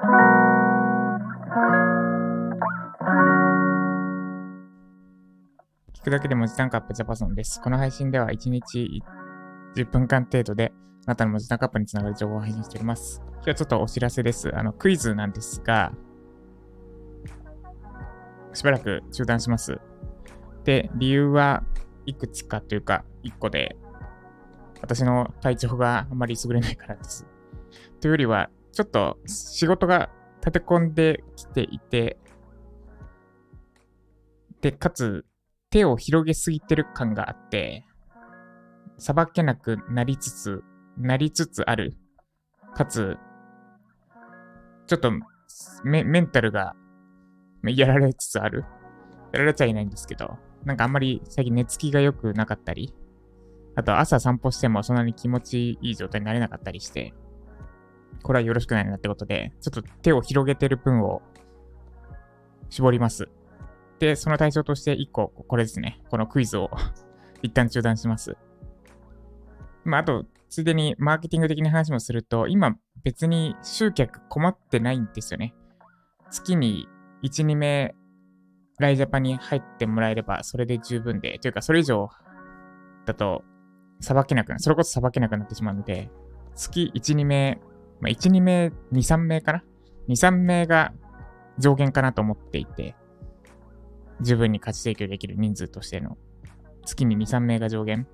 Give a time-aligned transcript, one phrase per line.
[0.00, 0.04] 聞
[6.04, 7.60] くだけで文字単価アップジャパソンです。
[7.60, 9.02] この配信では1日
[9.76, 10.72] 10分間程度で
[11.04, 13.20] あなたの文字単価アップにつながる情報を配信しております。
[13.34, 14.50] 今日はちょっとお知らせです。
[14.56, 15.92] あの、クイズなんですが、
[18.54, 19.82] しばらく中断します。
[20.64, 21.62] で、理由は
[22.06, 23.76] いくつかというか、1個で、
[24.80, 27.26] 私の体調があまり優れないからです。
[28.00, 30.10] というよりは、ちょっと仕事が
[30.40, 32.18] 立て込んできていて、
[34.60, 35.24] で、かつ、
[35.70, 37.84] 手を広げすぎてる感があって、
[38.98, 40.62] さばけなくなりつつ、
[40.98, 41.94] なりつつある。
[42.74, 43.16] かつ、
[44.86, 45.12] ちょっと
[45.84, 46.74] メメンタルが
[47.64, 48.64] やられつつある。
[49.32, 52.94] やられちゃいないんですけど、なんかあんまり最近寝つきが良くなかったり、
[53.76, 57.14] あと朝散歩してもそんなに気持ちいい状態になれなかったりして、
[58.22, 61.22] これはよろしくないなってことで、ちょっと手を広げてる分を
[62.68, 63.28] 絞ります。
[63.98, 66.00] で、その対象として1個、これですね。
[66.10, 66.70] このクイズを
[67.42, 68.36] 一旦中断します。
[69.84, 75.54] まあ、あと、ついでにマーケティング的な話もすると、今別に集客困ってないんですよね。
[76.30, 76.88] 月に
[77.22, 77.94] 1、2名、
[78.78, 82.08] ライジャパンに入ってもらえればそれで十分で、というかそれ以上
[83.06, 83.44] だと、
[84.00, 84.58] さばけなくな。
[84.58, 86.10] それこそさばけなくなってしまうので、
[86.54, 87.60] 月1、2名、
[88.00, 89.64] まあ、1、2名、2、3名かな
[90.08, 90.92] ?2、3名が
[91.58, 92.96] 上限かなと思っていて、
[94.20, 96.18] 十分に価値提供できる人数としての
[96.84, 98.06] 月に2、3名が上限。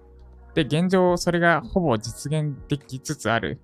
[0.54, 3.60] で、現状それがほぼ実現できつつある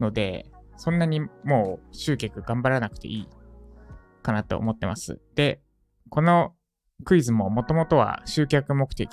[0.00, 0.46] ので、
[0.76, 3.28] そんなにもう集客頑張らなくていい
[4.22, 5.20] かなと思ってます。
[5.34, 5.60] で、
[6.08, 6.54] この
[7.04, 9.10] クイズももともとは集客目的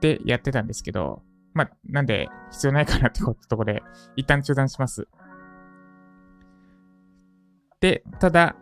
[0.00, 1.22] でやってたんですけど、
[1.54, 3.82] まあ、なんで必要ないかなってことこで
[4.16, 5.08] 一旦中断します。
[7.80, 8.56] で、ただ、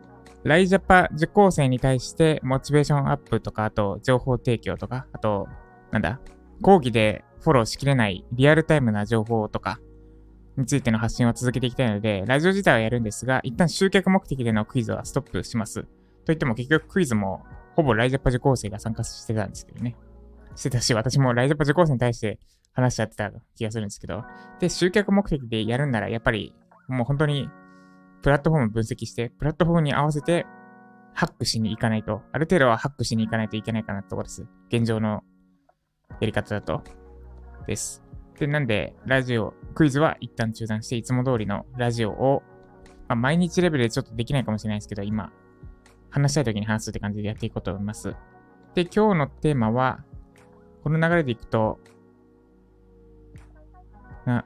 [0.45, 5.48] ライジャパ受講生に対してモチベーションアップとか、あと情報提供とか、あと、
[5.91, 6.20] なんだ、
[6.61, 9.79] 講義でフォローしきれないリアルタイムな情報とか
[10.57, 15.86] についての発信を続けていきたいので、ラジオ自体はやるんですが、一旦集客目的でのクイズはストップします。
[16.24, 17.42] といっても結局クイズも
[17.74, 19.97] ほぼライジャパ受講生が参加してたんですけどね。
[20.57, 22.39] してたし、私もライジャパ受講生に対して
[22.73, 24.25] 話しちゃってた気がするんですけど。
[24.61, 26.55] で、集客目的でやるんなら、やっぱり
[26.89, 27.49] もう本当に
[28.23, 30.47] プラットフォーム分析して、プラットフォームに合わせて
[31.15, 34.47] ハックしに行かないと、ある程度はハックしに行かないといけないかなってところです。
[34.69, 35.23] 現状の
[36.21, 36.83] やり方だと。
[37.67, 38.03] です。
[38.39, 42.43] で、なんで、ラジオ、クイズは一旦中断して、いつも通りのラジオを、
[43.09, 45.33] まあ、毎日レベルでちょっとできないかもしれないですけど、今、
[46.11, 48.15] 話したい時に話すって感じでやっていこうと思います。
[48.75, 50.05] で、今日のテーマは、
[50.83, 51.79] この流れでいくと、
[54.27, 54.45] な、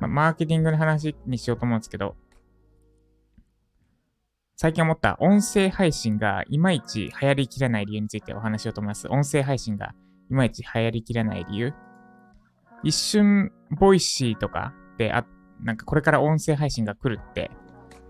[0.00, 2.16] ま、マーケティングの話にしようと思うんですけど、
[4.56, 9.06] 最近思った音声配信がいまいち流行りきらない理由についてお話しようと思います。
[9.08, 9.94] 音声配信が
[10.30, 11.74] いまいち流行りきらない理由。
[12.82, 15.24] 一瞬、 Voicy とかで、あ、
[15.60, 17.50] なんかこれから音声配信が来るって、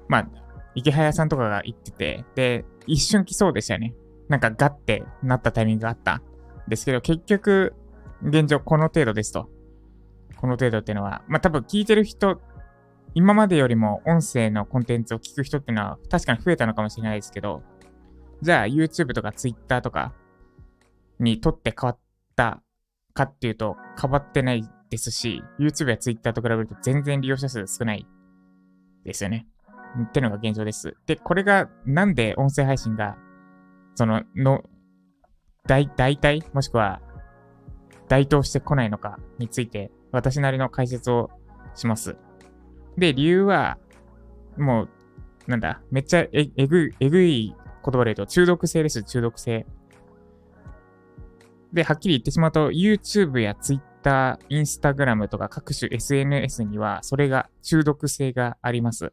[0.09, 0.29] まあ、
[0.75, 3.95] イケハヤさんとかが言ってて、で、一瞬来そうでしたよね。
[4.29, 6.23] なんかガッてなったタイミングがあったん。
[6.67, 7.75] ですけど、結局、
[8.23, 9.51] 現状この程度ですと。
[10.41, 12.41] この程度っていうのは、まあ多分聞いてる人
[13.15, 17.63] 今までよりも音声のコンテンツを聞く人っていうのは確かに増えたのかもしれないですけど、
[18.43, 20.13] じゃあ YouTube とか Twitter とか
[21.19, 21.99] にとって変わっ
[22.37, 22.63] た
[23.15, 28.07] かっていうと変わってないですし、YouTube や Twitter と比べると全然利用者数少ない
[29.05, 29.47] ですよね。
[30.07, 30.97] ってのが現状です。
[31.07, 33.17] で、これがなんで音声配信が、
[33.95, 34.63] その、の、
[35.67, 37.01] 大、大体、もしくは、
[38.09, 41.31] 該当してこないのかについて、私なりの解説を
[41.75, 42.17] します。
[42.97, 43.79] で、理由は、
[44.57, 44.89] もう、
[45.47, 49.67] なんだ、めっちゃええぐえぐい言葉で言うと、中毒性です、中毒性。
[51.73, 59.13] で、はっきり言ってしまうと、YouTube や Twitter、Instagram とか各種 SNS には、それが中毒性があります。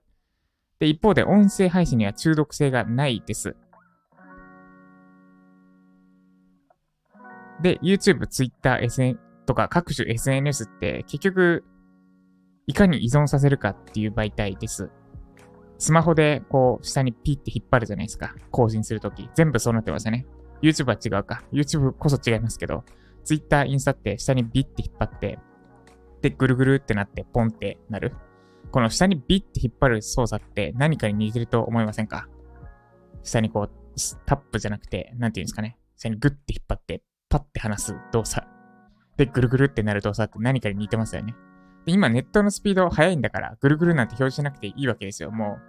[0.79, 3.55] で、一方で音声配信には中毒性がないです。
[7.61, 11.63] で、YouTube、Twitter、SN とか各種 SNS って結局
[12.67, 14.89] いかに依存させるかっていう媒体です。
[15.77, 18.33] スマホでこう下にピッて引っ張るじゃないですか。
[18.49, 19.29] 更新するとき。
[19.35, 20.25] 全部そうなってますよね。
[20.61, 21.43] YouTube は違うか。
[21.51, 22.83] YouTube こそ違いますけど、
[23.23, 25.37] Twitter、インスタって下にビッて引っ張って、
[26.21, 28.15] で、ぐるぐるってなってポンってなる。
[28.71, 32.27] この下にビッて引っ張る操作って何かに似てると思いませんか？
[33.21, 33.71] 下にこう、
[34.25, 35.77] タップじゃなくて、なんていうんですかね。
[35.97, 38.47] 下にグッて引っ張って、パッて離す動作。
[39.17, 41.35] で、ぐるぐるってなる動作って何かに似てますよね。
[41.85, 45.31] で今ネットのスピード速いんだから、ぐるぐるなんて表示しなくていいわけですよ。
[45.31, 45.61] もう、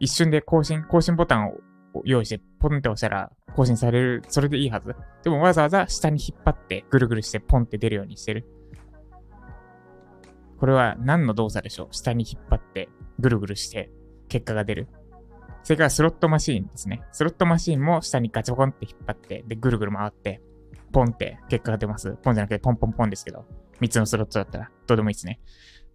[0.00, 4.94] 一瞬で更新、更新ボタンを用意して、ポンって押したら更新される、それでいいはず。
[5.22, 8.46] でもわざわざ下に引っ張って、ぐるぐるしてポンって出るようにしてる。
[10.58, 11.88] これは何の動作でしょう？
[11.90, 13.90] 下に引っ張って、ぐるぐるして、
[14.28, 14.88] 結果が出る。
[15.62, 17.02] それからスロットマシーンですね。
[17.12, 20.40] スロットマシーンも下にガチャポンって引っ張って、で、ぐるぐる回って、
[20.92, 22.16] ポンって結果が出ます。
[22.22, 23.46] ポンじゃなくてポンポンポンですけど、
[23.80, 25.40] 3つのスロットだったらどうでもいいですね。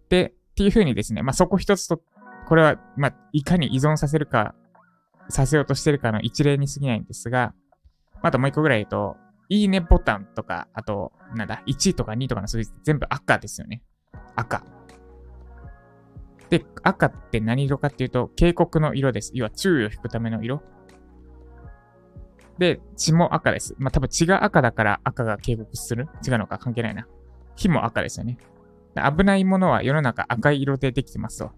[0.08, 2.02] で、っていう風にですね、まあ、そこ一つと、
[2.46, 4.54] これは、まあ、いかに依存させるか、
[5.28, 7.54] させようとしてるかの一例に過ぎないんですが、
[8.22, 9.16] あともう一個ぐらい言うと、
[9.48, 13.82] いいねボタンとか、あと、なんだ、1とか2とかの数字って全部赤ですよね。
[14.34, 14.64] 赤。
[16.50, 19.32] で、赤って何色かっていうと、警告の色です。
[19.34, 20.62] 要は注意を引くための色。
[22.58, 23.74] で、血も赤です。
[23.78, 26.08] まあ、多分血が赤だから赤が警告する？
[26.26, 26.58] 違うのか？
[26.58, 27.06] 関係ないな。
[27.56, 28.38] 火も赤ですよね。
[28.96, 31.52] 危ないものは世の中赤い色でできてますと。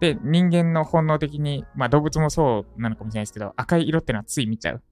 [0.00, 4.82] で、人間の本能的に、まあ動物もそうなのかもしれないですけど、赤い色ってのはつい見ちゃう。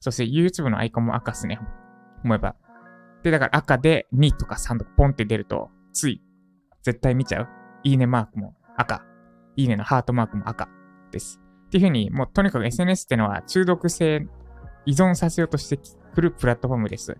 [0.00, 1.60] そして YouTube のアイコンも赤っすね。
[2.24, 2.56] 思えば。
[3.22, 6.22] で、だから赤で2とか3とかポンって出ると、つい
[6.82, 7.48] 絶対見ちゃう。
[7.84, 9.04] いいねマークも赤。
[9.56, 10.68] いいねのハートマークも赤
[11.12, 11.40] です。
[11.66, 14.26] っていう風に、もうとにかく SNS ってのは中毒性
[14.88, 15.78] 依存させようとして
[16.14, 17.18] くるプラットフォームです。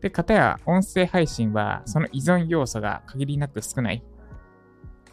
[0.00, 4.02] で、かたや音声配信はその依存要素が限りなく少ない。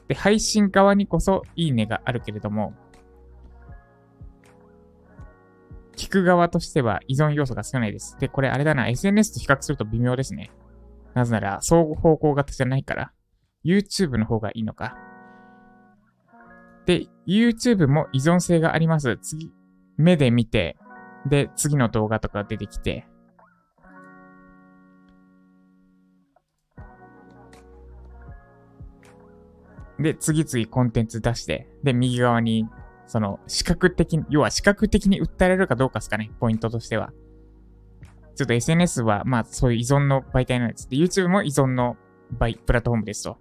[0.08, 2.74] で、配信側にこそいいねがあるけれども、
[5.96, 8.18] 聞く側としては依存要素が少ないです。
[8.20, 10.50] で、これあれだな、SNS と比較すると微妙ですね。
[11.14, 13.12] なぜなら、相互方向型じゃないから、
[13.64, 14.98] YouTube の方がいいのか。
[16.88, 19.20] で、YouTube も依存性があります。
[19.22, 19.54] 次、
[19.96, 20.76] 目で見て、
[21.26, 23.08] で、次の動画とか出てきて、
[30.00, 32.68] で、次々コンテンツ出して、で、右側に、
[33.06, 37.12] その、視覚的に、要は視覚的に訴えられるかどうかですかね、ポイントとしては。
[38.36, 40.90] ちょっと SNS は、まあ、そういう依存の媒体なんです。
[40.90, 41.96] で、YouTube も依存の
[42.32, 43.38] バイプラットフォームですと。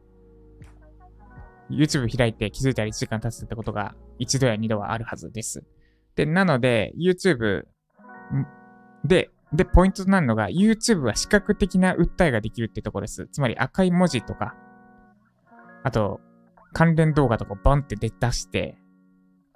[1.70, 5.64] YouTube 開いて気づいたら1時間経つってことが1度や2度はあるはずです。
[6.14, 7.64] で、なので、YouTube
[9.04, 13.28] で、で、ポイントとなるのが、YouTube は視覚的な訴えができるってところです。
[13.30, 14.54] つまり赤い文字とか、
[15.82, 16.20] あと、
[16.72, 18.78] 関連動画とかバンって出して、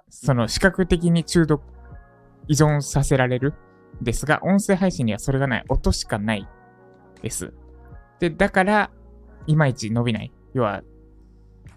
[0.09, 1.63] その視覚的に中毒、
[2.47, 3.53] 依存させられる
[4.01, 5.65] ですが、音声配信にはそれがない。
[5.69, 6.47] 音しかない
[7.21, 7.53] です。
[8.19, 8.91] で、だから、
[9.47, 10.31] いまいち伸びない。
[10.53, 10.83] 要は、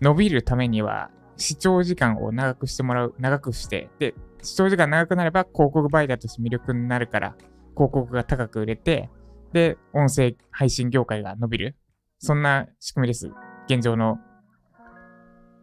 [0.00, 7.34] 伸びるためには、視聴時間を長くしてもらう、長くして、で、視聴時間長くなれば広告媒体として魅力になるから、
[7.74, 9.10] 広告が高く売れて、
[9.52, 11.76] で、音声配信業界が伸びる。
[12.18, 13.30] そんな仕組みです。
[13.66, 14.18] 現状の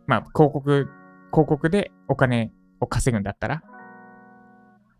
[0.08, 0.90] まあ、広告、
[1.32, 3.62] 広告でお金を稼ぐんだったら、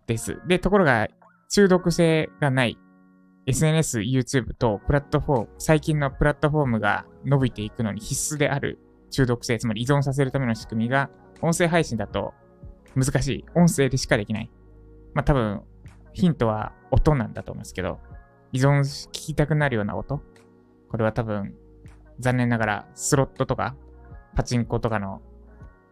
[0.06, 0.40] です。
[0.48, 1.08] で、ところが、
[1.50, 2.78] 中毒性がない
[3.46, 8.80] SNS、YouTube とプラットフォーム、最近のプラットフォームが伸びていくのに必須である
[9.12, 11.10] 中毒性、つまり依存させるための仕組みが、
[11.42, 12.34] 音声配信だと
[12.98, 13.46] 難しい。
[13.56, 14.52] 音声でしかできない。
[15.14, 15.62] まあ多分、
[16.14, 18.00] ヒントは音なんだと思うんですけど、
[18.52, 20.22] 依存し聞きたくなるような音。
[20.90, 21.54] これは多分、
[22.20, 23.76] 残念ながらスロットとか
[24.36, 25.22] パチンコとかの、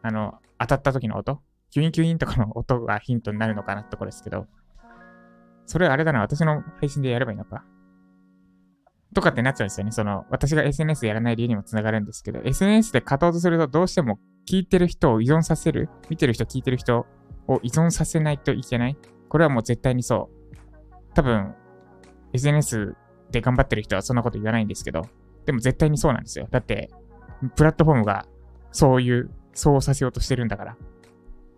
[0.01, 4.47] あの、当たった時の音キュインキュインとかの音がヒントになるのかなってところですけど、
[5.65, 7.63] それはあれだな、私の配信でやればいいのか。
[9.13, 9.91] とかってなっちゃうんですよね。
[9.91, 17.05] その、私が SNS やらない理由にもつながるんですけど、SNS で勝とうとするとどうしても聞いてる人を依存させる、見てる人、聞いてる人
[17.47, 18.97] を依存させないといけない。
[19.29, 20.55] これはもう絶対にそう。
[21.13, 21.53] 多分、
[22.33, 22.95] SNS
[23.31, 25.03] で頑張ってる人はそんなこと言わないんですけど、
[25.45, 26.47] でも絶対にそうなんですよ。
[26.51, 26.91] だって、
[27.55, 28.25] プラットフォームが
[28.71, 30.77] そういう、そうさせようとしてるんだから。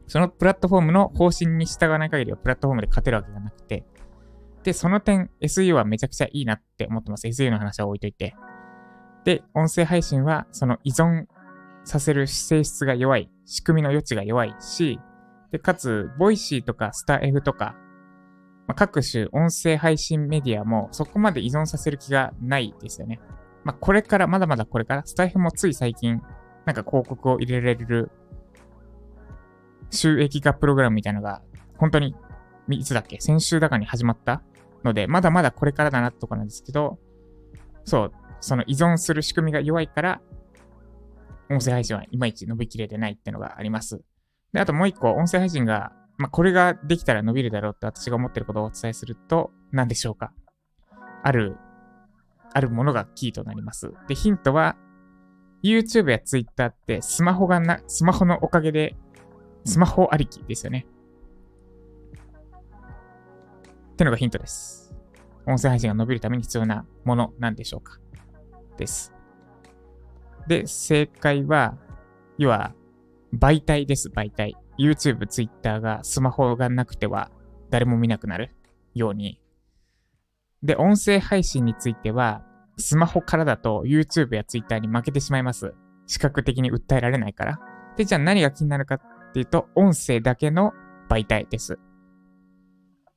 [0.08, 3.86] そのプラットフォームの方針に従わない限りはプラットフォームで勝てるわけがなくて。
[4.64, 7.28] で、その点 SU はめちゃくちゃいいなって思ってます。
[7.28, 8.36] SU の話は置いといて。
[9.26, 11.26] で、音声配信はその依存
[11.88, 15.00] させる性質が弱い、仕組みの余地が弱いし、
[15.52, 17.76] で、かつ、 Voicy とかスタ F とか、
[18.68, 23.22] まあ、各種音声配信メディアもそこまで依存させる気がないですよね。
[23.64, 26.22] まあ、これから、まだまだこれから、スタイフもつい最近
[26.66, 28.12] なんか広告を入れられる
[29.90, 31.42] 収益化プログラムみたいなのが、
[31.78, 32.16] 本当に、
[32.70, 34.42] いつだっけ先週だかに始まった
[34.84, 37.00] ので、まだまだこれからだなとこなんですけど、
[37.86, 40.22] そう、その依存する仕組みが弱いから、
[41.50, 44.02] 音声配信はいまいち伸びきれてないっていうのがあります。
[44.54, 50.34] で、あともう一個、音声配信が、まあ、これができたら伸びるだろうって私が思ってることをお伝えすると、何でしょうか
[51.24, 51.58] ある、
[52.54, 53.92] あるものがキーとなります。
[54.08, 54.78] で、ヒントは、
[55.64, 58.96] YouTube や Twitter ってスマホがな、スマホのおかげで、
[59.66, 60.88] スマホありきですよね。
[63.94, 64.96] ってのがヒントです。
[65.48, 68.00] 音声配信が伸びるために必要なものなんでしょうか
[68.78, 69.17] です。
[70.48, 71.78] で、正解は、
[72.38, 72.74] 要は、
[73.38, 74.56] 媒体です、媒体。
[74.78, 77.32] YouTube、Twitter がスマホがなくては
[77.70, 78.52] 誰も見なくなる
[78.94, 79.42] ように。
[80.64, 82.44] で、音声配信については、
[82.78, 85.74] スマホからだと YouTube や Twitter に負けてしまいます。
[86.06, 87.60] 視覚的に訴えられないから。
[87.98, 89.02] で、じゃあ何が気になるかっ
[89.34, 90.74] ていうと、音声だけの
[91.10, 91.80] 媒体です。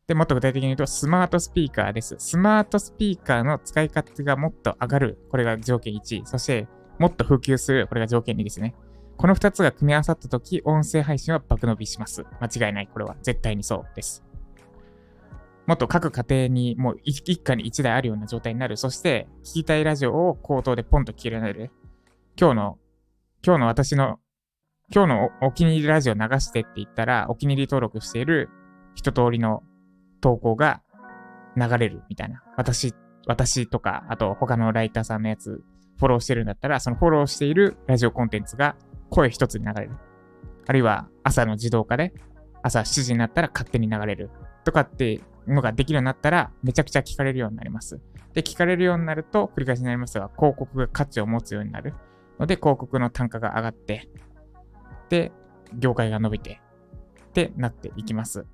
[0.07, 2.17] で、もっと具体的に言うと、スマートスピーカーです。
[2.19, 5.19] スマートスピーカーの使い勝手がもっと上がる。
[5.31, 6.25] これが条件1。
[6.25, 6.69] そして、
[7.01, 7.87] もっと普及する。
[7.89, 8.75] これが条件2ですね。
[9.17, 12.27] この2つが組み合わさったとき、音声配信は爆伸びします。
[12.41, 12.91] 間違いない。
[12.93, 14.23] これは絶対にそうです。
[15.67, 18.77] もっと各家庭にもう一家に一台あるような状態になる。
[18.77, 21.71] そして、聞きたいラジオを口頭でポンと聞けるようになる。
[22.39, 22.79] 今日の、
[23.43, 24.19] 今日の私の、
[24.95, 28.51] 今日のお気に入りラジオ流してって言ったら、お気に入り登録している
[28.95, 29.63] 一通りの
[30.21, 30.83] 投稿が
[31.57, 32.43] 流れるみたいな。
[32.59, 32.93] 私、
[33.27, 35.63] 私とか、あと他のライターさんのやつ、
[36.01, 38.75] フォローしてるんだったら、そのフォローしているラジオコンテンツが
[39.11, 39.91] 声一つに流れる。
[40.67, 42.15] あるいは朝の自動化で、
[42.63, 44.31] 朝7時になったら勝手に流れる。
[44.65, 48.01] とかってのができるようになったら、めちゃくちゃ聞かれるようになります。
[48.33, 51.95] で、聞かれるようになると、繰り返しになりますが、広告が価値を持つようになる
[52.39, 54.09] ので、広告の単価が上がって、
[55.11, 55.33] で、
[55.75, 56.61] 業界が伸びて、
[57.29, 58.47] ってなっていきます。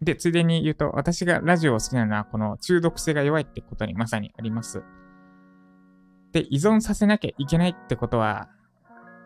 [0.00, 4.82] で、ついでに言うと、私がラジオを好きなのは、この中毒性が弱いってことにまさにあります。
[6.34, 8.48] で、依存させなきゃいけないってことは、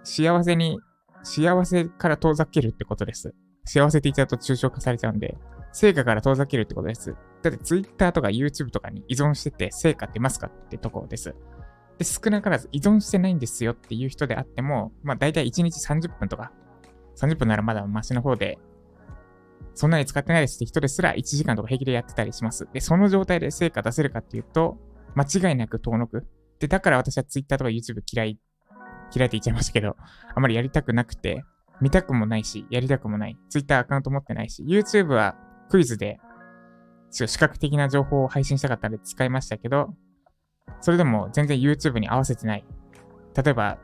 [0.04, 0.78] 幸せに、
[1.22, 3.34] 幸せから遠ざけるってことです。
[3.64, 5.36] 幸せって言っちゃうと抽象化されちゃうんで、
[5.72, 7.16] 成果から遠ざけるってことです。
[7.42, 11.34] だって Twitter とか YouTube とかに依存してて成果出ますかってとこです。
[11.96, 16.52] で、少なからず依存してないんですよっていう人であっても、まあ大体1日30分とか、
[17.16, 18.58] 30分ならまだマシの方で、
[19.74, 22.68] そんなに使ってないですって人ですら1時間とか平気でやってたりします。
[22.72, 24.76] で、その状態で成果出せるかっていうと、
[25.14, 26.26] 間違いなく遠のく。
[26.58, 28.38] で、だから私は Twitter とか YouTube 嫌い、
[29.14, 29.96] 嫌いって言っちゃいましたけど、
[30.34, 31.44] あまりやりたくなくて、
[31.80, 33.38] 見たくもないし、やりたくもない。
[33.48, 35.36] Twitter アカウント持ってないし、YouTube は
[35.70, 36.18] クイズで、
[37.10, 39.94] 視覚的な情報を配信したかったので使いましたけど、
[40.80, 42.64] それでも全然 YouTube に合わせてない。
[43.34, 43.78] 例えば、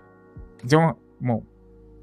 [0.64, 1.44] ジョン、も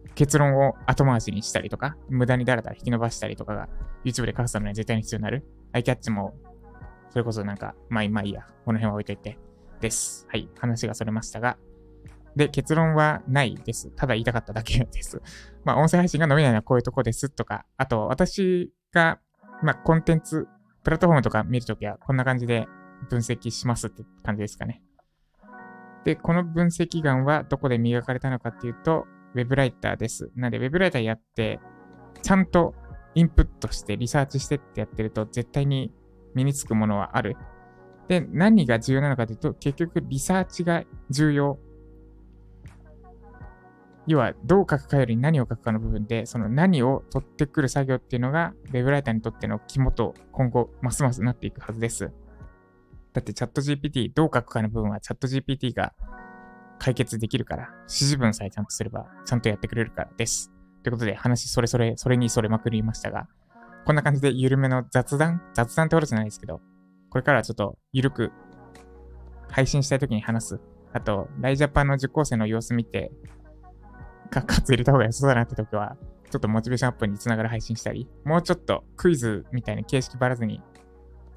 [0.06, 3.70] う、結論を後回しにしたりとか、無駄にだらだら引き伸ばしたりとかが
[4.04, 5.46] YouTube で書くためには絶対に必要になる。
[5.74, 6.34] アイキャッチも、
[7.10, 8.46] それこそなんか、まあ、まあいいや。
[8.66, 9.38] この辺は置いといて。
[9.82, 10.26] です。
[10.30, 10.50] はい。
[10.58, 11.58] 話がそれましたが。
[12.36, 13.92] で、結論はないです。
[13.92, 15.22] ただ言いたかっただけです。
[15.66, 19.20] まあ、音声配信が伸びないのはこういうとこですとか、あと、私が
[19.62, 20.48] まあ、コンテンツ、
[20.84, 22.68] プラットフォームとか見るときはこんな感じで
[23.10, 24.82] 分析しますって感じですかね。
[26.04, 30.32] で、この分析眼はどこで磨かれたのかっていうと、ウェブライターです。
[30.36, 31.60] なので、ウェブライターやって、
[32.24, 32.74] ちゃんと
[33.14, 35.94] インプットしてリサーチしてってやってると、絶対に
[36.34, 37.38] 身につくものはある。
[38.12, 41.58] で、何が重要なのかというと、結局リサーチが重要
[44.06, 52.12] 要は、どう書くかより何を書くかの部分で、その何を取ってくる作業っていうのが、ウェブライターにとっての肝と今後、ますますなっていくはずです。
[53.14, 55.94] だってチャット GPT、どう書くかの部分はチャット GPT が
[56.80, 60.52] 解決できるから、指示文さえちゃんとすれば、ちゃんとやってくれるからです。
[60.84, 63.30] ということで、話それそれ、それにそれまくりましたが、
[63.86, 66.60] こんな感じで緩めの雑談雑談ってことじゃないですけど、
[67.12, 68.32] これからちょっと緩く
[69.50, 70.60] 配信したい時に話す。
[70.94, 73.12] あと、ライジャパンの受講生の様子見て、
[74.30, 75.98] か、かつ入れた方が良さそうだなって時は、
[76.30, 80.62] ちょっとモチベーションアップにつながる配信したり、もうちょっとクイズみたいな形式ばらずに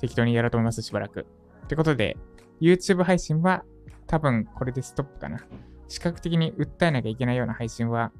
[0.00, 1.26] 適当にやろうと思います、しばらく。
[1.64, 2.16] ってことで、
[2.60, 3.64] YouTube 配信は
[4.06, 5.44] 多分これでストップかな。
[5.88, 8.12] 視覚的に訴えなきゃいけないような配信は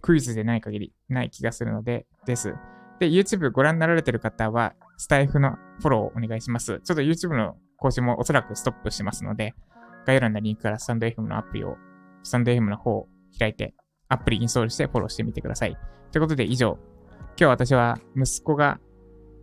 [0.00, 2.54] クイズでない限りない気がするので、です。
[3.02, 6.80] で、YouTube ご覧になられてる方は、スタイフのフォローをお願いします。
[6.84, 9.56] ちょっと YouTube の更新もおそらくストップしますので、
[10.06, 11.76] 概要欄のリンクからスタンド FM のアプリを、
[12.22, 13.74] スタンド FM の方を開いて
[14.08, 15.76] アプリインストールしてフォローしてみてください。
[16.12, 16.78] ということで以上、
[17.36, 18.78] 今日私は息子が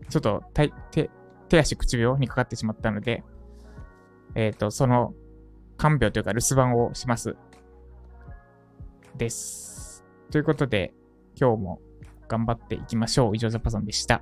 [0.10, 0.72] ちょっと手
[1.50, 3.26] 手足口病にかかってしまったので、
[4.36, 5.14] えっ、ー、と、その
[5.76, 7.36] 看病というか留守番をします。
[9.18, 10.06] です。
[10.32, 10.94] ということで、
[11.36, 11.82] 今日も
[12.30, 13.36] 頑張っていきましょう。
[13.36, 14.22] 以上、ザパさんでした。